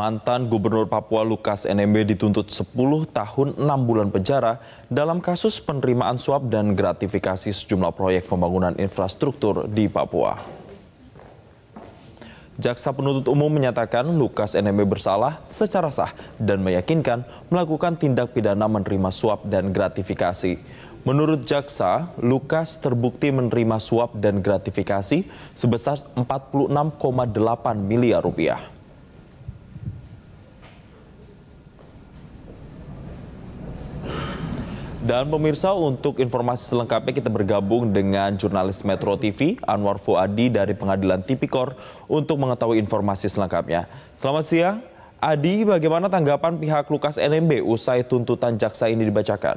Mantan 0.00 0.48
Gubernur 0.48 0.88
Papua 0.88 1.20
Lukas 1.28 1.68
NMB 1.68 2.16
dituntut 2.16 2.48
10 2.48 2.72
tahun 3.12 3.48
6 3.60 3.60
bulan 3.84 4.08
penjara 4.08 4.56
dalam 4.88 5.20
kasus 5.20 5.60
penerimaan 5.60 6.16
suap 6.16 6.48
dan 6.48 6.72
gratifikasi 6.72 7.52
sejumlah 7.52 7.92
proyek 7.92 8.24
pembangunan 8.24 8.72
infrastruktur 8.80 9.68
di 9.68 9.92
Papua. 9.92 10.40
Jaksa 12.56 12.96
penuntut 12.96 13.28
umum 13.28 13.52
menyatakan 13.52 14.08
Lukas 14.08 14.56
NMB 14.56 14.88
bersalah 14.88 15.36
secara 15.52 15.92
sah 15.92 16.16
dan 16.40 16.64
meyakinkan 16.64 17.20
melakukan 17.52 18.00
tindak 18.00 18.32
pidana 18.32 18.72
menerima 18.72 19.12
suap 19.12 19.44
dan 19.52 19.68
gratifikasi. 19.68 20.56
Menurut 21.04 21.44
jaksa, 21.44 22.08
Lukas 22.24 22.80
terbukti 22.80 23.28
menerima 23.28 23.76
suap 23.76 24.16
dan 24.16 24.40
gratifikasi 24.40 25.28
sebesar 25.52 26.00
46,8 26.16 26.96
miliar 27.84 28.24
rupiah. 28.24 28.79
Dan 35.00 35.32
pemirsa 35.32 35.72
untuk 35.72 36.20
informasi 36.20 36.76
selengkapnya 36.76 37.16
kita 37.16 37.32
bergabung 37.32 37.88
dengan 37.88 38.36
jurnalis 38.36 38.84
Metro 38.84 39.16
TV 39.16 39.56
Anwar 39.64 39.96
Fuadi 39.96 40.52
dari 40.52 40.76
Pengadilan 40.76 41.24
Tipikor 41.24 41.72
untuk 42.04 42.36
mengetahui 42.36 42.76
informasi 42.76 43.32
selengkapnya. 43.32 43.88
Selamat 44.12 44.44
siang, 44.44 44.84
Adi 45.16 45.64
bagaimana 45.64 46.12
tanggapan 46.12 46.60
pihak 46.60 46.92
Lukas 46.92 47.16
NMB 47.16 47.64
usai 47.64 48.04
tuntutan 48.04 48.60
jaksa 48.60 48.92
ini 48.92 49.08
dibacakan? 49.08 49.56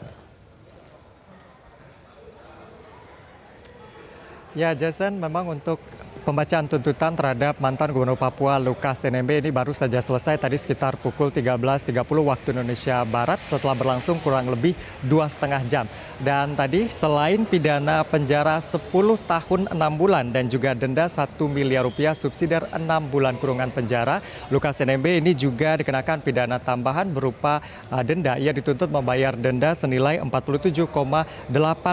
Ya 4.56 4.72
Jason, 4.72 5.20
memang 5.20 5.60
untuk 5.60 5.84
pembacaan 6.23 6.72
tuntutan 6.72 7.12
terhadap 7.20 7.59
mantan 7.59 7.91
Gubernur 7.91 8.16
Papua 8.16 8.55
Lukas 8.55 9.04
NMB 9.04 9.44
ini 9.44 9.52
baru 9.52 9.76
saja 9.76 10.00
selesai 10.00 10.40
tadi 10.40 10.55
sekitar 10.55 10.95
pukul 10.95 11.30
13.30 11.36 11.91
waktu 12.00 12.55
Indonesia 12.55 13.04
Barat 13.04 13.44
setelah 13.44 13.76
berlangsung 13.76 14.23
kurang 14.23 14.48
lebih 14.48 14.72
dua 15.03 15.28
setengah 15.28 15.59
jam. 15.67 15.86
Dan 16.23 16.56
tadi 16.56 16.88
selain 16.88 17.44
pidana 17.44 18.08
penjara 18.08 18.64
10 18.64 18.80
tahun 19.28 19.61
6 19.75 20.00
bulan 20.00 20.31
dan 20.31 20.48
juga 20.48 20.72
denda 20.72 21.11
1 21.11 21.36
miliar 21.52 21.83
rupiah 21.83 22.16
subsidi 22.16 22.55
6 22.55 22.72
bulan 23.11 23.36
kurungan 23.36 23.67
penjara, 23.76 24.23
Lukas 24.48 24.80
NMB 24.80 25.20
ini 25.20 25.36
juga 25.36 25.76
dikenakan 25.76 26.23
pidana 26.23 26.55
tambahan 26.64 27.11
berupa 27.11 27.59
uh, 27.92 28.00
denda. 28.00 28.39
Ia 28.39 28.55
dituntut 28.55 28.88
membayar 28.88 29.36
denda 29.36 29.76
senilai 29.76 30.23
47,8 30.23 30.88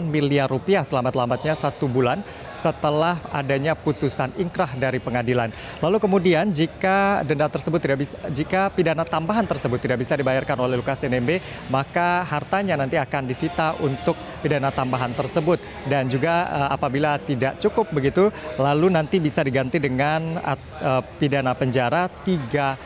miliar 0.06 0.46
rupiah 0.46 0.86
selamat-lambatnya 0.86 1.58
satu 1.58 1.90
bulan 1.90 2.22
setelah 2.54 3.24
adanya 3.32 3.72
putusan 3.72 4.19
ingkrah 4.36 4.76
dari 4.76 5.00
pengadilan. 5.00 5.48
Lalu 5.80 5.96
kemudian 5.96 6.52
jika 6.52 7.24
denda 7.24 7.48
tersebut 7.48 7.80
tidak 7.80 8.04
bisa, 8.04 8.14
jika 8.28 8.68
pidana 8.68 9.08
tambahan 9.08 9.48
tersebut 9.48 9.80
tidak 9.80 10.04
bisa 10.04 10.12
dibayarkan 10.20 10.60
oleh 10.60 10.76
Lukas 10.76 11.00
NMB, 11.00 11.40
maka 11.72 12.28
hartanya 12.28 12.76
nanti 12.76 13.00
akan 13.00 13.24
disita 13.24 13.72
untuk 13.80 14.20
pidana 14.44 14.68
tambahan 14.68 15.16
tersebut 15.16 15.64
dan 15.88 16.04
juga 16.12 16.44
uh, 16.52 16.68
apabila 16.76 17.16
tidak 17.16 17.56
cukup 17.56 17.88
begitu, 17.88 18.28
lalu 18.60 18.92
nanti 18.92 19.16
bisa 19.16 19.40
diganti 19.40 19.80
dengan 19.80 20.36
uh, 20.44 21.00
pidana 21.16 21.56
penjara 21.56 22.12
tiga 22.26 22.76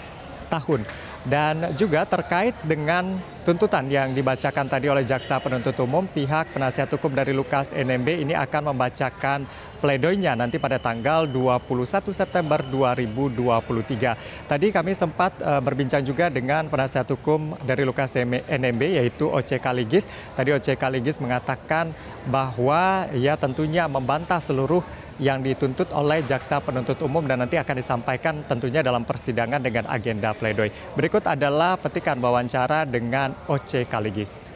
tahun. 0.55 0.87
Dan 1.25 1.65
juga 1.81 2.05
terkait 2.05 2.53
dengan 2.69 3.17
tuntutan 3.45 3.85
yang 3.93 4.17
dibacakan 4.17 4.67
tadi 4.73 4.89
oleh 4.89 5.05
jaksa 5.05 5.37
penuntut 5.37 5.77
umum, 5.85 6.09
pihak 6.09 6.57
penasihat 6.57 6.89
hukum 6.97 7.13
dari 7.13 7.37
Lukas 7.37 7.77
NMB 7.77 8.25
ini 8.25 8.33
akan 8.33 8.73
membacakan 8.73 9.45
pledoinya 9.85 10.33
nanti 10.33 10.57
pada 10.57 10.81
tanggal 10.81 11.29
21 11.29 11.85
September 12.17 12.65
2023. 12.65 14.49
Tadi 14.49 14.67
kami 14.73 14.97
sempat 14.97 15.37
uh, 15.45 15.61
berbincang 15.61 16.01
juga 16.01 16.33
dengan 16.33 16.73
penasihat 16.73 17.05
hukum 17.13 17.61
dari 17.69 17.85
Lukas 17.85 18.17
NMB 18.49 18.83
yaitu 18.97 19.29
OC 19.29 19.61
Kaligis. 19.61 20.09
Tadi 20.33 20.57
OC 20.57 20.81
Kaligis 20.81 21.21
mengatakan 21.21 21.93
bahwa 22.25 23.13
ya 23.13 23.37
tentunya 23.37 23.85
membantah 23.85 24.41
seluruh 24.41 24.81
yang 25.23 25.47
dituntut 25.47 25.95
oleh 25.95 26.27
jaksa 26.27 26.59
penuntut 26.59 26.99
umum 27.07 27.23
dan 27.23 27.39
nanti 27.39 27.55
akan 27.55 27.77
disampaikan 27.79 28.43
tentunya 28.51 28.83
dalam 28.83 29.07
persidangan 29.07 29.63
dengan 29.63 29.87
agenda 29.87 30.35
pledoi. 30.35 30.75
Berikut 30.99 31.23
adalah 31.29 31.79
petikan 31.79 32.19
wawancara 32.19 32.83
dengan 32.83 33.34
OC 33.47 33.89
Kaligis. 33.89 34.47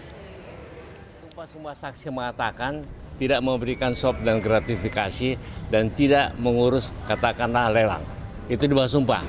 Semua 1.48 1.72
saksi 1.72 2.12
mengatakan 2.12 2.84
tidak 3.18 3.40
memberikan 3.42 3.96
sop 3.96 4.20
dan 4.22 4.38
gratifikasi 4.38 5.34
dan 5.72 5.90
tidak 5.90 6.36
mengurus 6.38 6.94
katakanlah 7.08 7.72
lelang. 7.72 8.04
Itu 8.46 8.68
di 8.68 8.74
bawah 8.76 8.90
sumpah. 8.90 9.24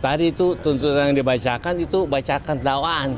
Tadi 0.00 0.32
itu 0.32 0.56
tuntutan 0.64 1.12
yang 1.12 1.16
dibacakan 1.20 1.74
itu 1.76 2.08
bacakan 2.08 2.56
dakwaan. 2.64 3.10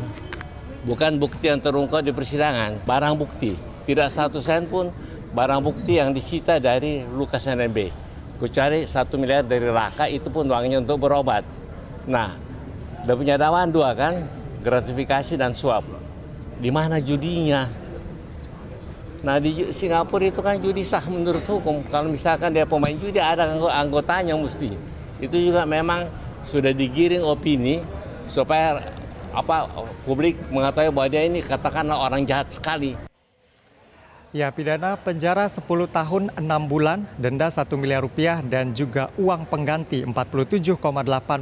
Bukan 0.83 1.23
bukti 1.23 1.47
yang 1.47 1.63
terungkap 1.63 2.03
di 2.03 2.11
persidangan, 2.11 2.83
barang 2.83 3.15
bukti. 3.15 3.55
Tidak 3.87 4.11
satu 4.11 4.43
sen 4.43 4.67
pun 4.67 4.91
barang 5.31 5.63
bukti 5.63 6.03
yang 6.03 6.11
disita 6.11 6.59
dari 6.59 7.07
Lukas 7.07 7.47
NMB. 7.47 7.79
Ku 8.43 8.51
cari 8.51 8.83
satu 8.91 9.15
miliar 9.15 9.47
dari 9.47 9.71
Raka 9.71 10.11
itu 10.11 10.27
pun 10.27 10.51
uangnya 10.51 10.83
untuk 10.83 11.07
berobat. 11.07 11.47
Nah, 12.11 12.35
udah 13.07 13.15
punya 13.15 13.39
dakwaan 13.39 13.71
dua 13.71 13.95
kan, 13.95 14.27
gratifikasi 14.63 15.35
dan 15.37 15.53
suap. 15.53 15.85
Di 16.63 16.71
mana 16.71 17.03
judinya? 17.03 17.67
Nah 19.23 19.39
di 19.39 19.71
Singapura 19.71 20.27
itu 20.27 20.43
kan 20.43 20.59
judi 20.59 20.83
sah 20.83 21.03
menurut 21.07 21.43
hukum. 21.47 21.83
Kalau 21.91 22.11
misalkan 22.11 22.55
dia 22.55 22.67
pemain 22.67 22.95
judi 22.95 23.19
ada 23.23 23.47
anggotanya 23.55 24.35
mesti. 24.35 24.75
Itu 25.23 25.39
juga 25.39 25.63
memang 25.63 26.07
sudah 26.43 26.75
digiring 26.75 27.23
opini 27.23 27.83
supaya 28.27 28.83
apa 29.31 29.71
publik 30.03 30.39
mengetahui 30.51 30.91
bahwa 30.91 31.09
dia 31.11 31.23
ini 31.23 31.39
katakanlah 31.39 31.99
orang 31.99 32.27
jahat 32.27 32.51
sekali. 32.51 32.99
Ya, 34.33 34.49
pidana 34.49 34.97
penjara 34.97 35.45
10 35.45 35.61
tahun 35.93 36.33
6 36.33 36.65
bulan, 36.65 37.05
denda 37.21 37.53
1 37.53 37.69
miliar 37.77 38.01
rupiah 38.01 38.41
dan 38.41 38.73
juga 38.73 39.13
uang 39.21 39.45
pengganti 39.45 40.09
47,8 40.09 40.73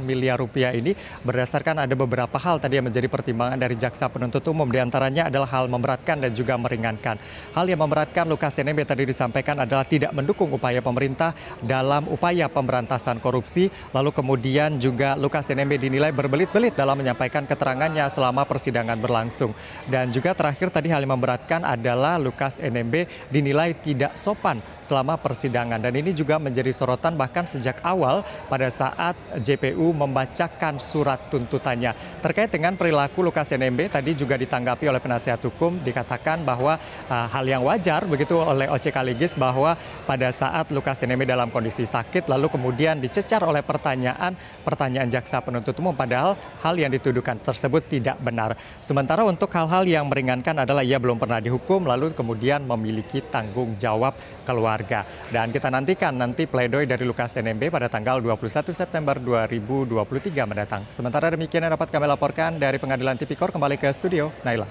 miliar 0.03 0.35
rupiah 0.35 0.75
ini 0.75 0.91
berdasarkan 1.23 1.87
ada 1.87 1.95
beberapa 1.95 2.35
hal 2.35 2.59
tadi 2.59 2.83
yang 2.83 2.91
menjadi 2.91 3.07
pertimbangan 3.07 3.55
dari 3.55 3.79
jaksa 3.79 4.11
penuntut 4.11 4.43
umum. 4.51 4.67
Di 4.67 4.83
antaranya 4.83 5.31
adalah 5.31 5.47
hal 5.55 5.71
memberatkan 5.71 6.19
dan 6.19 6.35
juga 6.35 6.59
meringankan. 6.59 7.15
Hal 7.55 7.63
yang 7.63 7.79
memberatkan 7.79 8.27
Lukas 8.27 8.59
NMB 8.59 8.83
tadi 8.83 9.07
disampaikan 9.07 9.63
adalah 9.63 9.87
tidak 9.87 10.11
mendukung 10.11 10.51
upaya 10.51 10.83
pemerintah 10.83 11.31
dalam 11.63 12.11
upaya 12.11 12.51
pemberantasan 12.51 13.23
korupsi. 13.23 13.71
Lalu 13.95 14.11
kemudian 14.11 14.75
juga 14.75 15.15
Lukas 15.15 15.47
NMB 15.47 15.79
dinilai 15.79 16.11
berbelit-belit 16.11 16.75
dalam 16.75 16.99
menyampaikan 16.99 17.47
keterangannya 17.47 18.03
selama 18.11 18.43
persidangan 18.43 18.99
berlangsung. 18.99 19.55
Dan 19.87 20.11
juga 20.11 20.35
terakhir 20.35 20.75
tadi 20.75 20.91
hal 20.91 21.07
yang 21.07 21.15
memberatkan 21.15 21.63
adalah 21.63 22.19
Lukas 22.19 22.59
NMB 22.59 22.80
NMB 22.81 23.29
dinilai 23.29 23.77
tidak 23.77 24.17
sopan 24.17 24.57
selama 24.81 25.21
persidangan 25.21 25.77
dan 25.77 25.93
ini 25.93 26.17
juga 26.17 26.41
menjadi 26.41 26.73
sorotan 26.73 27.13
bahkan 27.13 27.45
sejak 27.45 27.77
awal 27.85 28.25
pada 28.49 28.73
saat 28.73 29.13
JPU 29.37 29.93
membacakan 29.93 30.81
surat 30.81 31.29
tuntutannya. 31.29 31.93
Terkait 32.25 32.49
dengan 32.49 32.73
perilaku 32.73 33.21
Lukas 33.21 33.53
NMB 33.53 33.93
tadi 33.93 34.17
juga 34.17 34.33
ditanggapi 34.41 34.89
oleh 34.89 34.97
penasihat 34.97 35.37
hukum 35.45 35.77
dikatakan 35.85 36.41
bahwa 36.41 36.81
uh, 37.05 37.27
hal 37.29 37.45
yang 37.45 37.61
wajar 37.61 38.01
begitu 38.09 38.41
oleh 38.41 38.65
OC 38.65 38.89
Kaligis 38.89 39.37
bahwa 39.37 39.77
pada 40.09 40.33
saat 40.33 40.73
Lukas 40.73 40.97
NMB 41.05 41.29
dalam 41.29 41.53
kondisi 41.53 41.85
sakit 41.85 42.25
lalu 42.25 42.49
kemudian 42.49 42.97
dicecar 42.97 43.45
oleh 43.45 43.61
pertanyaan 43.61 44.33
pertanyaan 44.65 45.07
jaksa 45.11 45.43
penuntut 45.45 45.77
umum 45.77 45.93
padahal 45.93 46.33
hal 46.65 46.73
yang 46.73 46.89
dituduhkan 46.89 47.37
tersebut 47.37 47.85
tidak 47.85 48.17
benar. 48.23 48.57
Sementara 48.81 49.21
untuk 49.21 49.51
hal-hal 49.53 49.85
yang 49.85 50.09
meringankan 50.09 50.65
adalah 50.65 50.81
ia 50.81 50.97
belum 50.97 51.21
pernah 51.21 51.37
dihukum 51.37 51.85
lalu 51.85 52.15
kemudian 52.15 52.63
memiliki 52.75 53.19
tanggung 53.27 53.75
jawab 53.75 54.15
keluarga. 54.47 55.03
Dan 55.29 55.51
kita 55.51 55.67
nantikan 55.67 56.15
nanti 56.15 56.47
pledoi 56.47 56.87
dari 56.87 57.03
Lukas 57.03 57.35
NMB 57.35 57.71
pada 57.71 57.87
tanggal 57.91 58.19
21 58.19 58.71
September 58.71 59.15
2023 59.19 60.49
mendatang. 60.49 60.83
Sementara 60.91 61.31
demikian 61.31 61.67
yang 61.67 61.73
dapat 61.75 61.91
kami 61.91 62.05
laporkan 62.07 62.55
dari 62.59 62.79
Pengadilan 62.79 63.15
Tipikor 63.15 63.51
kembali 63.51 63.79
ke 63.79 63.91
studio. 63.95 64.29
Naila. 64.43 64.67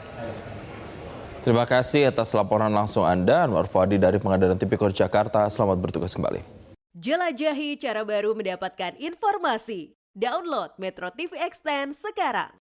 Terima 1.40 1.64
kasih 1.64 2.12
atas 2.12 2.36
laporan 2.36 2.68
langsung 2.68 3.08
Anda, 3.08 3.48
Anwar 3.48 3.64
Fuadi 3.64 3.96
dari 3.96 4.20
Pengadilan 4.20 4.60
Tipikor 4.60 4.92
Jakarta. 4.92 5.48
Selamat 5.48 5.80
bertugas 5.80 6.12
kembali. 6.12 6.44
Jelajahi 6.92 7.80
cara 7.80 8.04
baru 8.04 8.36
mendapatkan 8.36 8.92
informasi. 9.00 9.96
Download 10.12 10.76
Metro 10.76 11.08
TV 11.08 11.40
Extend 11.40 11.96
sekarang. 11.96 12.59